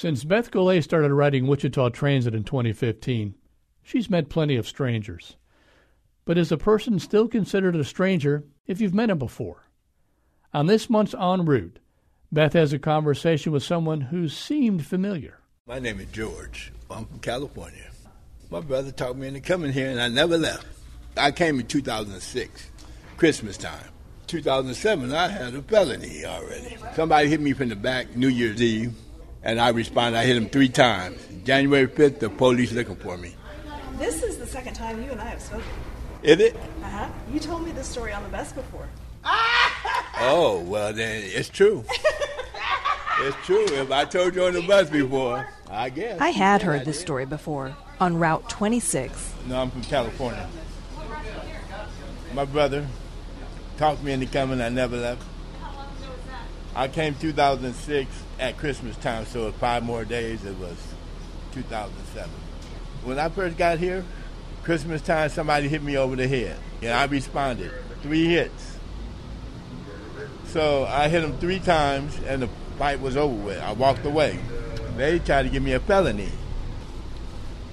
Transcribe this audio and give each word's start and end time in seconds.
Since 0.00 0.24
Beth 0.24 0.50
Golay 0.50 0.82
started 0.82 1.12
riding 1.12 1.46
Wichita 1.46 1.90
Transit 1.90 2.34
in 2.34 2.42
2015, 2.42 3.34
she's 3.82 4.08
met 4.08 4.30
plenty 4.30 4.56
of 4.56 4.66
strangers. 4.66 5.36
But 6.24 6.38
is 6.38 6.50
a 6.50 6.56
person 6.56 6.98
still 6.98 7.28
considered 7.28 7.76
a 7.76 7.84
stranger 7.84 8.44
if 8.66 8.80
you've 8.80 8.94
met 8.94 9.10
him 9.10 9.18
before? 9.18 9.68
On 10.54 10.64
this 10.64 10.88
month's 10.88 11.12
En 11.12 11.44
route, 11.44 11.80
Beth 12.32 12.54
has 12.54 12.72
a 12.72 12.78
conversation 12.78 13.52
with 13.52 13.62
someone 13.62 14.00
who 14.00 14.26
seemed 14.30 14.86
familiar. 14.86 15.40
My 15.66 15.78
name 15.78 16.00
is 16.00 16.10
George. 16.12 16.72
I'm 16.90 17.04
from 17.04 17.18
California. 17.18 17.90
My 18.48 18.60
brother 18.60 18.92
talked 18.92 19.18
me 19.18 19.28
into 19.28 19.40
coming 19.40 19.70
here, 19.70 19.90
and 19.90 20.00
I 20.00 20.08
never 20.08 20.38
left. 20.38 20.64
I 21.14 21.30
came 21.30 21.60
in 21.60 21.66
2006, 21.66 22.70
Christmas 23.18 23.58
time. 23.58 23.90
2007, 24.28 25.12
I 25.12 25.28
had 25.28 25.54
a 25.54 25.60
felony 25.60 26.24
already. 26.24 26.78
Somebody 26.94 27.28
hit 27.28 27.42
me 27.42 27.52
from 27.52 27.68
the 27.68 27.76
back 27.76 28.16
New 28.16 28.28
Year's 28.28 28.62
Eve, 28.62 28.94
and 29.42 29.60
I 29.60 29.70
responded. 29.70 30.18
I 30.18 30.24
hit 30.24 30.36
him 30.36 30.48
three 30.48 30.68
times. 30.68 31.20
January 31.44 31.86
5th, 31.86 32.18
the 32.18 32.30
police 32.30 32.72
looking 32.72 32.96
for 32.96 33.16
me. 33.16 33.34
This 33.98 34.22
is 34.22 34.38
the 34.38 34.46
second 34.46 34.74
time 34.74 35.02
you 35.02 35.10
and 35.10 35.20
I 35.20 35.26
have 35.26 35.40
spoken. 35.42 35.66
Is 36.22 36.40
it? 36.40 36.56
Uh 36.82 36.88
huh. 36.88 37.08
You 37.32 37.40
told 37.40 37.64
me 37.64 37.72
this 37.72 37.86
story 37.86 38.12
on 38.12 38.22
the 38.22 38.28
bus 38.28 38.52
before. 38.52 38.88
Oh, 40.22 40.60
well, 40.66 40.92
then 40.92 41.22
it's 41.24 41.48
true. 41.48 41.82
it's 43.20 43.36
true. 43.46 43.64
If 43.68 43.90
I 43.90 44.04
told 44.04 44.34
you 44.34 44.44
on 44.44 44.52
the 44.52 44.60
bus 44.60 44.90
before, 44.90 45.48
I 45.70 45.88
guess. 45.88 46.20
I 46.20 46.28
had 46.28 46.60
heard 46.60 46.84
this 46.84 47.00
story 47.00 47.24
before 47.24 47.74
on 47.98 48.18
Route 48.18 48.50
26. 48.50 49.32
No, 49.46 49.62
I'm 49.62 49.70
from 49.70 49.80
California. 49.80 50.46
My 52.34 52.44
brother 52.44 52.86
talked 53.78 54.02
me 54.02 54.12
into 54.12 54.26
coming. 54.26 54.60
I 54.60 54.68
never 54.68 54.98
left. 54.98 55.22
I 56.74 56.86
came 56.88 57.14
2006 57.14 58.10
at 58.40 58.56
Christmas 58.56 58.96
time, 58.96 59.26
so 59.26 59.46
in 59.46 59.52
five 59.52 59.82
more 59.82 60.04
days 60.04 60.44
it 60.44 60.56
was 60.58 60.76
2007. 61.52 62.28
When 63.04 63.18
I 63.18 63.28
first 63.28 63.56
got 63.56 63.78
here, 63.78 64.04
Christmas 64.62 65.02
time, 65.02 65.28
somebody 65.28 65.68
hit 65.68 65.82
me 65.82 65.96
over 65.96 66.16
the 66.16 66.26
head, 66.26 66.56
and 66.82 66.92
I 66.92 67.04
responded. 67.04 67.70
Three 68.02 68.24
hits. 68.24 68.78
So 70.46 70.84
I 70.86 71.08
hit 71.08 71.20
them 71.20 71.38
three 71.38 71.60
times, 71.60 72.18
and 72.26 72.42
the 72.42 72.48
fight 72.78 73.00
was 73.00 73.16
over 73.16 73.34
with. 73.34 73.58
I 73.60 73.72
walked 73.72 74.04
away. 74.04 74.38
They 74.96 75.18
tried 75.18 75.44
to 75.44 75.48
give 75.48 75.62
me 75.62 75.72
a 75.72 75.80
felony. 75.80 76.30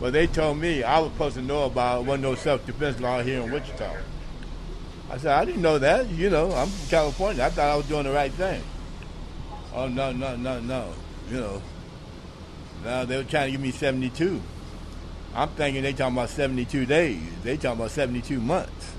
But 0.00 0.12
they 0.12 0.26
told 0.26 0.58
me 0.58 0.82
I 0.82 0.98
was 0.98 1.12
supposed 1.12 1.36
to 1.36 1.42
know 1.42 1.64
about 1.64 2.00
it. 2.00 2.06
wasn't 2.06 2.24
no 2.24 2.34
self-defense 2.34 3.00
law 3.00 3.22
here 3.22 3.40
in 3.40 3.50
Wichita. 3.50 3.96
I 5.10 5.18
said, 5.18 5.30
I 5.30 5.44
didn't 5.44 5.62
know 5.62 5.78
that. 5.78 6.08
You 6.08 6.30
know, 6.30 6.52
I'm 6.52 6.68
from 6.68 6.88
California. 6.88 7.44
I 7.44 7.50
thought 7.50 7.70
I 7.70 7.76
was 7.76 7.86
doing 7.86 8.04
the 8.04 8.12
right 8.12 8.32
thing. 8.32 8.62
Oh, 9.74 9.88
no, 9.88 10.12
no, 10.12 10.36
no, 10.36 10.60
no. 10.60 10.92
You 11.30 11.40
know, 11.40 11.62
now 12.84 13.04
they 13.04 13.16
were 13.16 13.24
trying 13.24 13.46
to 13.46 13.52
give 13.52 13.60
me 13.60 13.70
72. 13.70 14.40
I'm 15.34 15.48
thinking 15.50 15.82
they 15.82 15.92
talking 15.92 16.16
about 16.16 16.30
72 16.30 16.86
days. 16.86 17.20
They 17.42 17.56
talking 17.56 17.80
about 17.80 17.90
72 17.90 18.40
months. 18.40 18.92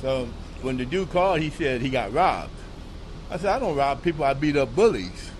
So 0.00 0.26
when 0.62 0.78
the 0.78 0.86
dude 0.86 1.10
called, 1.10 1.40
he 1.40 1.50
said 1.50 1.82
he 1.82 1.90
got 1.90 2.12
robbed. 2.12 2.50
I 3.30 3.36
said, 3.36 3.50
I 3.50 3.58
don't 3.58 3.76
rob 3.76 4.02
people. 4.02 4.24
I 4.24 4.32
beat 4.34 4.56
up 4.56 4.74
bullies. 4.74 5.30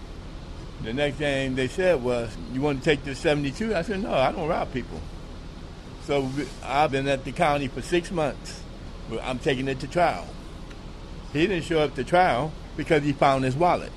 The 0.82 0.92
next 0.92 1.16
thing 1.16 1.54
they 1.54 1.68
said 1.68 2.02
was, 2.02 2.36
you 2.52 2.60
want 2.60 2.78
to 2.80 2.84
take 2.84 3.04
this 3.04 3.18
72? 3.18 3.74
I 3.74 3.82
said, 3.82 4.02
no, 4.02 4.12
I 4.12 4.32
don't 4.32 4.48
rob 4.48 4.72
people. 4.72 5.00
So 6.04 6.28
I've 6.64 6.90
been 6.90 7.08
at 7.08 7.24
the 7.24 7.32
county 7.32 7.68
for 7.68 7.82
six 7.82 8.10
months. 8.10 8.62
I'm 9.22 9.38
taking 9.38 9.68
it 9.68 9.80
to 9.80 9.86
trial. 9.86 10.26
He 11.32 11.46
didn't 11.46 11.64
show 11.64 11.80
up 11.80 11.94
to 11.94 12.04
trial 12.04 12.52
because 12.76 13.02
he 13.02 13.12
found 13.12 13.44
his 13.44 13.56
wallet. 13.56 13.92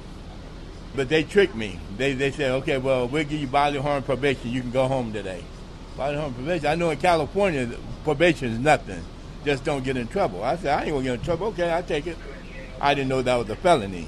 But 0.96 1.10
they 1.10 1.24
tricked 1.24 1.56
me. 1.56 1.80
They, 1.98 2.14
they 2.14 2.32
said, 2.32 2.52
okay, 2.52 2.78
well, 2.78 3.08
we'll 3.08 3.24
give 3.24 3.40
you 3.40 3.48
bodily 3.48 3.82
harm 3.82 4.04
probation. 4.04 4.52
You 4.52 4.62
can 4.62 4.72
go 4.72 4.88
home 4.88 5.12
today. 5.12 5.44
Bodily 5.98 6.20
harm 6.20 6.34
probation. 6.34 6.68
I 6.68 6.76
know 6.76 6.92
in 6.92 7.00
California, 7.00 7.70
probation 8.04 8.52
is 8.52 8.60
nothing. 8.60 9.04
Just 9.44 9.64
don't 9.64 9.84
get 9.84 9.98
in 9.98 10.08
trouble. 10.08 10.44
I 10.44 10.56
said, 10.56 10.80
I 10.80 10.86
ain't 10.86 10.96
to 10.96 11.04
get 11.04 11.14
in 11.16 11.22
trouble. 11.22 11.48
Okay, 11.48 11.70
I'll 11.70 11.84
take 11.84 12.08
it. 12.08 12.18
I 12.80 12.94
didn't 12.94 13.10
know 13.10 13.22
that 13.22 13.36
was 13.36 13.50
a 13.50 13.56
felony. 13.56 14.08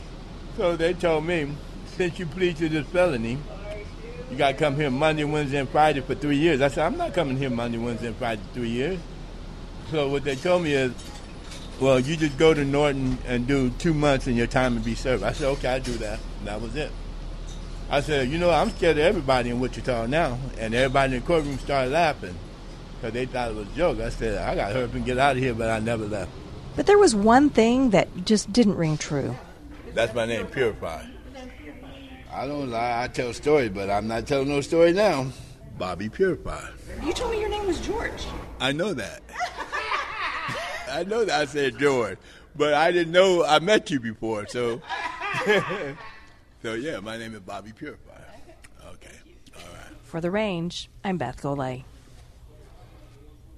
So 0.57 0.75
they 0.75 0.93
told 0.93 1.25
me, 1.25 1.51
since 1.97 2.19
you 2.19 2.25
plead 2.25 2.57
to 2.57 2.69
this 2.69 2.85
felony, 2.87 3.37
you 4.29 4.37
got 4.37 4.51
to 4.51 4.57
come 4.57 4.75
here 4.75 4.89
Monday, 4.89 5.23
Wednesday, 5.23 5.59
and 5.59 5.69
Friday 5.69 6.01
for 6.01 6.15
three 6.15 6.37
years. 6.37 6.61
I 6.61 6.67
said, 6.67 6.85
I'm 6.85 6.97
not 6.97 7.13
coming 7.13 7.37
here 7.37 7.49
Monday, 7.49 7.77
Wednesday, 7.77 8.07
and 8.07 8.15
Friday 8.15 8.41
for 8.47 8.53
three 8.53 8.69
years. 8.69 8.99
So 9.91 10.09
what 10.09 10.23
they 10.23 10.35
told 10.35 10.63
me 10.63 10.73
is, 10.73 10.91
well, 11.79 11.99
you 11.99 12.15
just 12.15 12.37
go 12.37 12.53
to 12.53 12.63
Norton 12.63 13.17
and 13.25 13.47
do 13.47 13.69
two 13.71 13.93
months 13.93 14.27
and 14.27 14.35
your 14.35 14.47
time 14.47 14.75
will 14.75 14.81
be 14.81 14.95
served. 14.95 15.23
I 15.23 15.33
said, 15.33 15.47
okay, 15.49 15.69
I'll 15.69 15.79
do 15.81 15.93
that. 15.93 16.19
And 16.39 16.47
that 16.47 16.61
was 16.61 16.75
it. 16.75 16.91
I 17.89 18.01
said, 18.01 18.29
you 18.29 18.37
know, 18.37 18.49
I'm 18.49 18.69
scared 18.71 18.97
of 18.97 19.03
everybody 19.03 19.49
in 19.49 19.59
Wichita 19.59 20.07
now. 20.07 20.39
And 20.57 20.73
everybody 20.73 21.15
in 21.15 21.21
the 21.21 21.27
courtroom 21.27 21.59
started 21.59 21.91
laughing 21.91 22.35
because 22.95 23.13
they 23.13 23.25
thought 23.25 23.51
it 23.51 23.55
was 23.55 23.67
a 23.67 23.75
joke. 23.75 23.99
I 23.99 24.09
said, 24.09 24.37
I 24.37 24.55
got 24.55 24.69
to 24.69 24.73
hurry 24.73 24.83
up 24.85 24.93
and 24.93 25.05
get 25.05 25.17
out 25.17 25.35
of 25.35 25.43
here, 25.43 25.53
but 25.53 25.69
I 25.69 25.79
never 25.79 26.05
left. 26.05 26.31
But 26.75 26.87
there 26.87 26.97
was 26.97 27.13
one 27.15 27.49
thing 27.49 27.91
that 27.91 28.25
just 28.25 28.51
didn't 28.51 28.75
ring 28.75 28.97
true. 28.97 29.35
That's 29.93 30.13
my 30.13 30.25
name, 30.25 30.47
Purify. 30.47 31.05
I 32.33 32.47
don't 32.47 32.69
lie. 32.69 33.03
I 33.03 33.07
tell 33.07 33.31
stories, 33.31 33.69
but 33.69 33.89
I'm 33.89 34.07
not 34.07 34.27
telling 34.27 34.49
no 34.49 34.59
story 34.59 34.91
now. 34.91 35.27
Bobby 35.77 36.09
Purify. 36.09 36.67
You 37.03 37.13
told 37.13 37.31
me 37.31 37.39
your 37.39 37.49
name 37.49 37.65
was 37.65 37.79
George. 37.79 38.25
I 38.59 38.71
know 38.71 38.93
that. 38.93 39.21
I 40.95 41.03
know 41.03 41.25
that 41.25 41.41
I 41.41 41.45
said 41.45 41.77
George, 41.77 42.17
but 42.55 42.73
I 42.73 42.93
didn't 42.93 43.11
know 43.11 43.43
I 43.43 43.59
met 43.59 43.91
you 43.91 43.99
before. 43.99 44.47
So, 44.47 44.81
so 46.63 46.73
yeah, 46.73 47.01
my 47.01 47.17
name 47.17 47.33
is 47.33 47.41
Bobby 47.41 47.73
Purify. 47.73 48.13
Okay, 48.93 49.15
all 49.57 49.61
right. 49.73 49.97
For 50.03 50.21
the 50.21 50.31
range, 50.31 50.89
I'm 51.03 51.17
Beth 51.17 51.41
Golay. 51.41 51.83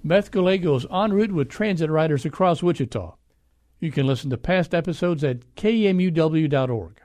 Beth 0.04 0.32
Golay 0.32 0.62
goes 0.62 0.88
en 0.92 1.14
route 1.14 1.32
with 1.32 1.48
transit 1.48 1.92
riders 1.92 2.26
across 2.26 2.64
Wichita. 2.64 3.16
You 3.80 3.92
can 3.92 4.08
listen 4.08 4.32
to 4.32 4.38
past 4.38 4.74
episodes 4.74 5.24
at 5.24 5.42
kmuw.org. 5.56 7.02